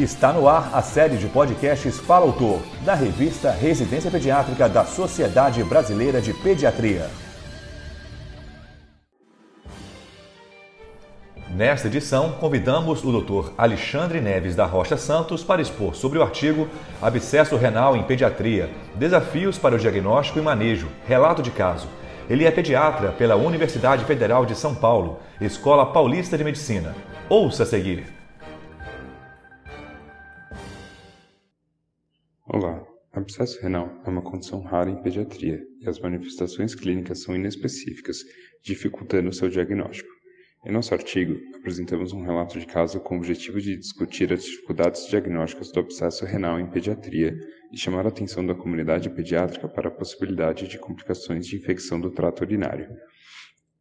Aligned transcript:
Está 0.00 0.32
no 0.32 0.48
ar 0.48 0.70
a 0.72 0.80
série 0.80 1.18
de 1.18 1.26
podcasts 1.28 1.98
Fala 1.98 2.24
Autor, 2.24 2.62
da 2.86 2.94
revista 2.94 3.50
Residência 3.50 4.10
Pediátrica 4.10 4.66
da 4.66 4.82
Sociedade 4.82 5.62
Brasileira 5.62 6.22
de 6.22 6.32
Pediatria. 6.32 7.10
Nesta 11.50 11.88
edição, 11.88 12.32
convidamos 12.40 13.04
o 13.04 13.20
Dr. 13.20 13.50
Alexandre 13.58 14.22
Neves 14.22 14.56
da 14.56 14.64
Rocha 14.64 14.96
Santos 14.96 15.44
para 15.44 15.60
expor 15.60 15.94
sobre 15.94 16.18
o 16.18 16.22
artigo 16.22 16.66
Abscesso 17.02 17.58
Renal 17.58 17.94
em 17.94 18.02
Pediatria: 18.02 18.70
Desafios 18.94 19.58
para 19.58 19.74
o 19.74 19.78
Diagnóstico 19.78 20.38
e 20.38 20.42
Manejo, 20.42 20.88
Relato 21.06 21.42
de 21.42 21.50
Caso. 21.50 21.88
Ele 22.26 22.46
é 22.46 22.50
pediatra 22.50 23.12
pela 23.12 23.36
Universidade 23.36 24.06
Federal 24.06 24.46
de 24.46 24.54
São 24.54 24.74
Paulo, 24.74 25.18
Escola 25.38 25.84
Paulista 25.92 26.38
de 26.38 26.44
Medicina. 26.44 26.96
Ouça 27.28 27.64
a 27.64 27.66
seguir. 27.66 28.19
Abscesso 33.30 33.62
renal 33.62 34.02
é 34.04 34.10
uma 34.10 34.22
condição 34.22 34.60
rara 34.60 34.90
em 34.90 35.00
pediatria 35.00 35.64
e 35.80 35.88
as 35.88 36.00
manifestações 36.00 36.74
clínicas 36.74 37.22
são 37.22 37.36
inespecíficas, 37.36 38.24
dificultando 38.60 39.32
seu 39.32 39.48
diagnóstico. 39.48 40.10
Em 40.66 40.72
nosso 40.72 40.92
artigo, 40.92 41.38
apresentamos 41.54 42.12
um 42.12 42.22
relato 42.22 42.58
de 42.58 42.66
caso 42.66 42.98
com 42.98 43.14
o 43.14 43.18
objetivo 43.18 43.60
de 43.60 43.76
discutir 43.76 44.32
as 44.32 44.42
dificuldades 44.42 45.06
diagnósticas 45.06 45.70
do 45.70 45.78
abscesso 45.78 46.24
renal 46.24 46.58
em 46.58 46.68
pediatria 46.68 47.38
e 47.72 47.78
chamar 47.78 48.04
a 48.04 48.08
atenção 48.08 48.44
da 48.44 48.52
comunidade 48.52 49.08
pediátrica 49.08 49.68
para 49.68 49.86
a 49.86 49.92
possibilidade 49.92 50.66
de 50.66 50.76
complicações 50.76 51.46
de 51.46 51.54
infecção 51.54 52.00
do 52.00 52.10
trato 52.10 52.40
urinário. 52.40 52.88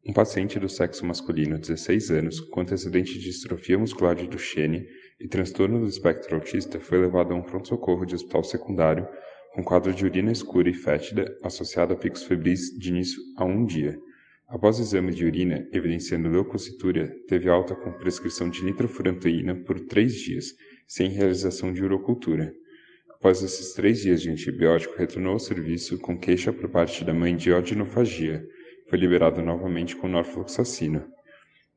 Um 0.06 0.14
paciente 0.14 0.60
do 0.60 0.70
sexo 0.70 1.04
masculino, 1.08 1.58
16 1.58 2.12
anos, 2.12 2.40
com 2.40 2.62
antecedente 2.62 3.14
de 3.14 3.26
distrofia 3.26 3.80
muscular 3.80 4.16
de 4.16 4.28
Duchenne 4.28 4.86
e 5.20 5.28
transtorno 5.28 5.80
do 5.80 5.88
espectro 5.88 6.36
autista 6.36 6.80
foi 6.80 7.00
levado 7.00 7.34
a 7.34 7.36
um 7.36 7.42
pronto-socorro 7.42 8.06
de 8.06 8.14
hospital 8.14 8.44
secundário 8.44 9.08
com 9.60 9.64
quadro 9.64 9.94
de 9.94 10.06
urina 10.06 10.32
escura 10.32 10.70
e 10.70 10.74
fétida 10.74 11.38
associado 11.44 11.94
a 11.94 11.98
picos 11.98 12.24
febris 12.24 12.72
de 12.80 12.92
início 12.92 13.22
a 13.36 13.44
um 13.44 13.66
dia. 13.66 14.00
Após 14.48 14.80
exame 14.80 15.14
de 15.14 15.26
urina 15.26 15.68
evidenciando 15.74 16.30
leucocitúria, 16.30 17.14
teve 17.28 17.50
alta 17.50 17.76
com 17.76 17.92
prescrição 17.92 18.50
de 18.50 18.64
nitrofurantoína 18.64 19.56
por 19.66 19.78
três 19.82 20.14
dias, 20.14 20.56
sem 20.88 21.10
realização 21.10 21.74
de 21.74 21.84
urocultura. 21.84 22.54
Após 23.10 23.44
esses 23.44 23.74
três 23.74 24.00
dias 24.00 24.22
de 24.22 24.30
antibiótico, 24.30 24.96
retornou 24.98 25.34
ao 25.34 25.40
serviço 25.40 26.00
com 26.00 26.18
queixa 26.18 26.54
por 26.54 26.70
parte 26.70 27.04
da 27.04 27.14
mãe 27.14 27.36
de 27.36 27.52
odinofagia. 27.52 28.42
Foi 28.90 28.98
liberado 28.98 29.42
novamente 29.42 29.94
com 29.94 30.08
norfloxacino. 30.08 31.04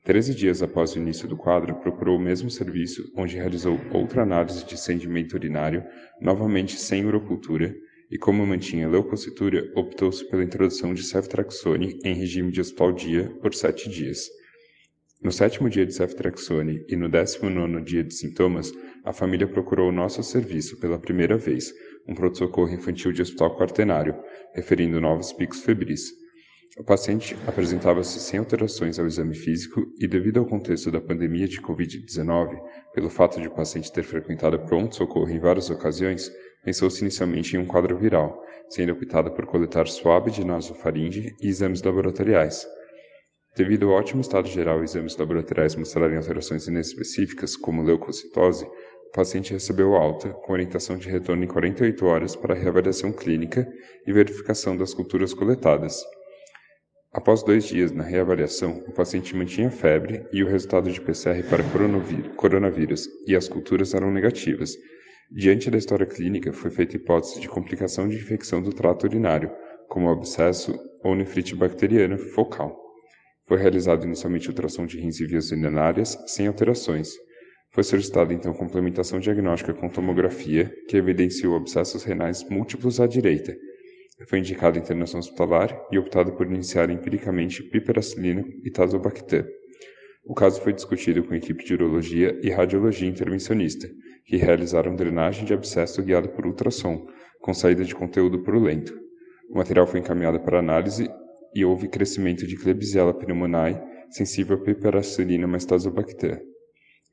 Treze 0.04 0.34
dias 0.34 0.60
após 0.62 0.94
o 0.94 0.98
início 0.98 1.28
do 1.28 1.36
quadro, 1.36 1.76
procurou 1.76 2.16
o 2.16 2.20
mesmo 2.20 2.50
serviço, 2.50 3.08
onde 3.16 3.36
realizou 3.36 3.80
outra 3.92 4.22
análise 4.22 4.64
de 4.64 4.76
sedimento 4.76 5.36
urinário, 5.36 5.84
novamente 6.20 6.76
sem 6.76 7.06
urocultura, 7.06 7.72
e 8.10 8.18
como 8.18 8.44
mantinha 8.44 8.88
leucocitura, 8.88 9.70
optou-se 9.76 10.28
pela 10.28 10.42
introdução 10.42 10.92
de 10.92 11.04
ceftraxone 11.04 12.00
em 12.04 12.14
regime 12.14 12.50
de 12.50 12.60
hospital-dia 12.60 13.30
por 13.40 13.54
sete 13.54 13.88
dias. 13.88 14.28
No 15.22 15.30
sétimo 15.30 15.70
dia 15.70 15.86
de 15.86 15.94
ceftraxone 15.94 16.84
e 16.88 16.96
no 16.96 17.08
décimo 17.08 17.48
nono 17.48 17.80
dia 17.80 18.02
de 18.02 18.12
sintomas, 18.12 18.72
a 19.04 19.12
família 19.12 19.46
procurou 19.46 19.88
o 19.88 19.92
nosso 19.92 20.20
serviço 20.24 20.80
pela 20.80 20.98
primeira 20.98 21.38
vez, 21.38 21.72
um 22.08 22.14
pronto-socorro 22.14 22.74
infantil 22.74 23.12
de 23.12 23.22
hospital 23.22 23.56
quaternário, 23.56 24.16
referindo 24.52 25.00
novos 25.00 25.32
picos 25.32 25.62
febris. 25.62 26.21
O 26.78 26.82
paciente 26.82 27.36
apresentava-se 27.46 28.18
sem 28.18 28.38
alterações 28.38 28.98
ao 28.98 29.06
exame 29.06 29.34
físico 29.34 29.82
e, 30.00 30.08
devido 30.08 30.40
ao 30.40 30.46
contexto 30.46 30.90
da 30.90 31.02
pandemia 31.02 31.46
de 31.46 31.60
Covid-19, 31.60 32.58
pelo 32.94 33.10
fato 33.10 33.38
de 33.38 33.46
o 33.46 33.50
paciente 33.50 33.92
ter 33.92 34.02
frequentado 34.02 34.58
pronto-socorro 34.58 35.28
em 35.28 35.38
várias 35.38 35.68
ocasiões, 35.68 36.32
pensou-se 36.64 37.02
inicialmente 37.02 37.54
em 37.54 37.58
um 37.58 37.66
quadro 37.66 37.98
viral, 37.98 38.42
sendo 38.70 38.92
optado 38.92 39.30
por 39.32 39.44
coletar 39.44 39.86
suave 39.86 40.30
de 40.30 40.46
nasofaringe 40.46 41.36
e 41.42 41.46
exames 41.46 41.82
laboratoriais. 41.82 42.66
Devido 43.54 43.90
ao 43.90 43.98
ótimo 43.98 44.22
estado 44.22 44.48
geral 44.48 44.82
exames 44.82 45.14
laboratoriais 45.18 45.76
mostrarem 45.76 46.16
alterações 46.16 46.66
inespecíficas, 46.68 47.54
como 47.54 47.82
leucocitose, 47.82 48.64
o 48.64 49.10
paciente 49.14 49.52
recebeu 49.52 49.94
alta, 49.94 50.30
com 50.30 50.54
orientação 50.54 50.96
de 50.96 51.10
retorno 51.10 51.44
em 51.44 51.48
48 51.48 52.06
horas 52.06 52.34
para 52.34 52.54
reavaliação 52.54 53.12
clínica 53.12 53.70
e 54.06 54.12
verificação 54.12 54.74
das 54.74 54.94
culturas 54.94 55.34
coletadas. 55.34 56.02
Após 57.14 57.42
dois 57.42 57.64
dias 57.64 57.92
na 57.92 58.02
reavaliação, 58.02 58.82
o 58.88 58.92
paciente 58.92 59.36
mantinha 59.36 59.70
febre 59.70 60.26
e 60.32 60.42
o 60.42 60.48
resultado 60.48 60.90
de 60.90 60.98
PCR 60.98 61.42
para 61.42 61.62
coronavírus 62.36 63.06
e 63.26 63.36
as 63.36 63.46
culturas 63.46 63.92
eram 63.92 64.10
negativas. 64.10 64.74
Diante 65.30 65.70
da 65.70 65.76
história 65.76 66.06
clínica, 66.06 66.54
foi 66.54 66.70
feita 66.70 66.96
hipótese 66.96 67.38
de 67.38 67.50
complicação 67.50 68.08
de 68.08 68.16
infecção 68.16 68.62
do 68.62 68.72
trato 68.72 69.04
urinário, 69.04 69.52
como 69.90 70.08
abscesso 70.08 70.74
ou 71.04 71.14
nefrite 71.14 71.54
bacteriana 71.54 72.16
focal. 72.16 72.74
Foi 73.46 73.58
realizado 73.58 74.06
inicialmente 74.06 74.48
ultrassom 74.48 74.86
de 74.86 74.98
rins 74.98 75.20
e 75.20 75.26
vias 75.26 75.50
urinárias, 75.50 76.16
sem 76.26 76.46
alterações. 76.46 77.10
Foi 77.72 77.84
solicitada 77.84 78.32
então 78.32 78.54
complementação 78.54 79.20
diagnóstica 79.20 79.74
com 79.74 79.86
tomografia, 79.90 80.74
que 80.88 80.96
evidenciou 80.96 81.56
abscessos 81.56 82.04
renais 82.04 82.42
múltiplos 82.48 83.00
à 83.00 83.06
direita, 83.06 83.54
foi 84.26 84.38
indicado 84.38 84.78
internação 84.78 85.20
hospitalar 85.20 85.76
e 85.90 85.98
optado 85.98 86.32
por 86.32 86.46
iniciar 86.46 86.90
empiricamente 86.90 87.62
piperacilina 87.62 88.44
e 88.64 88.70
tazobactam. 88.70 89.44
O 90.24 90.34
caso 90.34 90.60
foi 90.60 90.72
discutido 90.72 91.24
com 91.24 91.34
a 91.34 91.36
equipe 91.36 91.64
de 91.64 91.74
urologia 91.74 92.38
e 92.42 92.50
radiologia 92.50 93.08
intervencionista, 93.08 93.88
que 94.24 94.36
realizaram 94.36 94.94
drenagem 94.94 95.44
de 95.44 95.52
abscesso 95.52 96.02
guiada 96.02 96.28
por 96.28 96.46
ultrassom, 96.46 97.06
com 97.40 97.52
saída 97.52 97.84
de 97.84 97.94
conteúdo 97.94 98.42
purulento. 98.42 98.96
O 99.50 99.58
material 99.58 99.86
foi 99.86 100.00
encaminhado 100.00 100.38
para 100.40 100.60
análise 100.60 101.10
e 101.54 101.64
houve 101.64 101.88
crescimento 101.88 102.46
de 102.46 102.56
Klebsiella 102.56 103.12
pneumoniae 103.12 103.80
sensível 104.10 104.56
a 104.56 104.60
piperacilina 104.60 105.46
mais 105.46 105.64
tazobactam. 105.64 106.51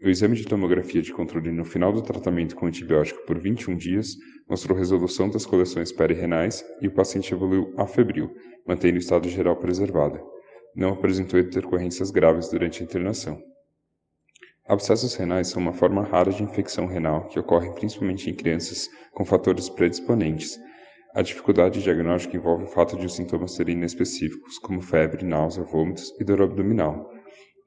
O 0.01 0.07
exame 0.07 0.37
de 0.37 0.45
tomografia 0.45 1.01
de 1.01 1.11
controle 1.11 1.51
no 1.51 1.65
final 1.65 1.91
do 1.91 2.01
tratamento 2.01 2.55
com 2.55 2.65
antibiótico 2.65 3.25
por 3.25 3.37
21 3.37 3.75
dias 3.75 4.15
mostrou 4.47 4.77
resolução 4.77 5.29
das 5.29 5.45
coleções 5.45 5.91
perirenais 5.91 6.63
e 6.81 6.87
o 6.87 6.91
paciente 6.91 7.33
evoluiu 7.33 7.73
afebril, 7.77 8.33
mantendo 8.65 8.95
o 8.95 8.99
estado 8.99 9.27
geral 9.27 9.57
preservado. 9.57 10.17
Não 10.73 10.93
apresentou 10.93 11.37
intercorrências 11.37 12.11
graves 12.11 12.47
durante 12.49 12.81
a 12.81 12.85
internação. 12.85 13.43
Abscessos 14.65 15.15
renais 15.15 15.49
são 15.49 15.61
uma 15.61 15.73
forma 15.73 16.03
rara 16.03 16.31
de 16.31 16.43
infecção 16.43 16.85
renal 16.85 17.27
que 17.27 17.37
ocorre 17.37 17.69
principalmente 17.71 18.29
em 18.29 18.33
crianças 18.33 18.87
com 19.11 19.25
fatores 19.25 19.67
predisponentes. 19.67 20.57
A 21.13 21.21
dificuldade 21.21 21.83
diagnóstica 21.83 22.37
envolve 22.37 22.63
o 22.63 22.67
fato 22.67 22.95
de 22.95 23.05
os 23.05 23.15
sintomas 23.15 23.53
serem 23.53 23.75
inespecíficos, 23.75 24.59
como 24.59 24.81
febre, 24.81 25.25
náusea, 25.25 25.63
vômitos 25.63 26.13
e 26.21 26.23
dor 26.23 26.41
abdominal. 26.41 27.11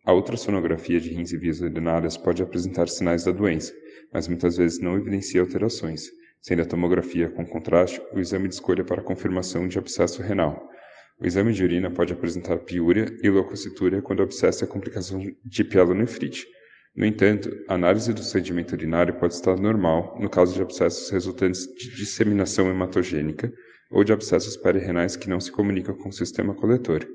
A 0.04 0.12
ultrassonografia 0.12 0.98
de 0.98 1.10
rins 1.10 1.32
e 1.32 1.36
vias 1.36 1.60
urinárias 1.60 2.16
pode 2.16 2.42
apresentar 2.42 2.88
sinais 2.88 3.22
da 3.22 3.30
doença, 3.30 3.72
mas 4.12 4.26
muitas 4.26 4.56
vezes 4.56 4.80
não 4.80 4.96
evidencia 4.96 5.40
alterações, 5.40 6.10
sendo 6.40 6.62
a 6.62 6.66
tomografia 6.66 7.28
com 7.30 7.46
contraste 7.46 8.02
o 8.12 8.18
exame 8.18 8.48
de 8.48 8.54
escolha 8.54 8.82
para 8.82 9.00
confirmação 9.00 9.68
de 9.68 9.78
abscesso 9.78 10.20
renal. 10.20 10.68
O 11.20 11.24
exame 11.24 11.52
de 11.52 11.62
urina 11.62 11.88
pode 11.88 12.12
apresentar 12.12 12.58
piúria 12.58 13.06
e 13.22 13.30
leucocitúria 13.30 14.02
quando 14.02 14.18
o 14.18 14.22
abscesso 14.24 14.64
é 14.64 14.66
complicação 14.66 15.22
de 15.44 15.62
pielonefrite. 15.62 16.48
No 16.96 17.06
entanto, 17.06 17.48
a 17.68 17.74
análise 17.74 18.12
do 18.12 18.24
sedimento 18.24 18.74
urinário 18.74 19.14
pode 19.14 19.34
estar 19.34 19.56
normal 19.56 20.18
no 20.20 20.28
caso 20.28 20.52
de 20.52 20.62
abscessos 20.62 21.10
resultantes 21.10 21.64
de 21.76 21.94
disseminação 21.94 22.68
hematogênica 22.68 23.52
ou 23.88 24.02
de 24.02 24.12
abscessos 24.12 24.56
perirenais 24.56 25.14
que 25.14 25.30
não 25.30 25.38
se 25.38 25.52
comunicam 25.52 25.94
com 25.94 26.08
o 26.08 26.12
sistema 26.12 26.54
coletor. 26.54 27.06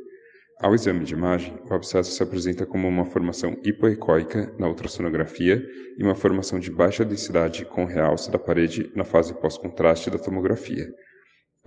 Ao 0.59 0.73
exame 0.73 1.05
de 1.05 1.13
imagem, 1.13 1.55
o 1.69 1.73
abscesso 1.75 2.11
se 2.11 2.23
apresenta 2.23 2.65
como 2.65 2.87
uma 2.87 3.05
formação 3.05 3.55
hipoecóica 3.63 4.51
na 4.57 4.67
ultrassonografia 4.67 5.63
e 5.95 6.03
uma 6.03 6.15
formação 6.15 6.59
de 6.59 6.71
baixa 6.71 7.05
densidade 7.05 7.63
com 7.63 7.85
realce 7.85 8.31
da 8.31 8.39
parede 8.39 8.91
na 8.95 9.03
fase 9.03 9.35
pós-contraste 9.35 10.09
da 10.09 10.17
tomografia. 10.17 10.87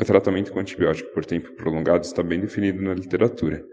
O 0.00 0.04
tratamento 0.04 0.50
com 0.50 0.58
antibiótico 0.58 1.14
por 1.14 1.24
tempo 1.24 1.52
prolongado 1.52 2.04
está 2.04 2.20
bem 2.20 2.40
definido 2.40 2.82
na 2.82 2.92
literatura. 2.92 3.64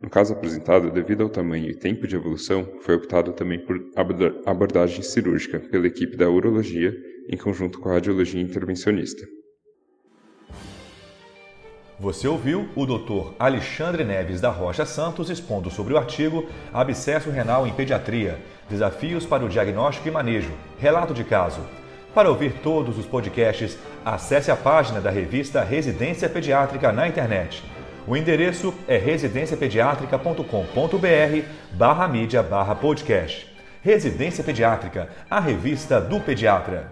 No 0.00 0.08
caso 0.08 0.32
apresentado, 0.32 0.90
devido 0.90 1.22
ao 1.22 1.28
tamanho 1.28 1.68
e 1.68 1.76
tempo 1.76 2.06
de 2.06 2.16
evolução, 2.16 2.78
foi 2.80 2.94
optado 2.94 3.34
também 3.34 3.62
por 3.66 3.78
abordagem 4.46 5.02
cirúrgica 5.02 5.60
pela 5.60 5.86
equipe 5.86 6.16
da 6.16 6.30
urologia 6.30 6.96
em 7.28 7.36
conjunto 7.36 7.78
com 7.78 7.90
a 7.90 7.92
radiologia 7.92 8.40
intervencionista. 8.40 9.26
Você 12.00 12.26
ouviu 12.26 12.68
o 12.74 12.86
Dr. 12.86 13.34
Alexandre 13.38 14.02
Neves 14.02 14.40
da 14.40 14.50
Rocha 14.50 14.84
Santos 14.84 15.30
expondo 15.30 15.70
sobre 15.70 15.94
o 15.94 15.98
artigo 15.98 16.48
Abscesso 16.72 17.30
Renal 17.30 17.66
em 17.66 17.72
Pediatria: 17.72 18.40
Desafios 18.68 19.26
para 19.26 19.44
o 19.44 19.48
Diagnóstico 19.48 20.08
e 20.08 20.10
Manejo. 20.10 20.52
Relato 20.78 21.14
de 21.14 21.22
caso. 21.22 21.60
Para 22.14 22.28
ouvir 22.28 22.54
todos 22.62 22.98
os 22.98 23.06
podcasts, 23.06 23.78
acesse 24.04 24.50
a 24.50 24.56
página 24.56 25.00
da 25.00 25.10
revista 25.10 25.62
Residência 25.62 26.28
Pediátrica 26.28 26.92
na 26.92 27.08
internet. 27.08 27.62
O 28.06 28.14
endereço 28.16 28.74
é 28.88 28.96
residenciapediatrica.com.br 28.98 31.46
barra 31.72 32.08
mídia 32.08 32.42
barra 32.42 32.74
podcast. 32.74 33.46
Residência 33.80 34.42
Pediátrica, 34.42 35.08
a 35.30 35.38
revista 35.40 36.00
do 36.00 36.18
pediatra. 36.20 36.90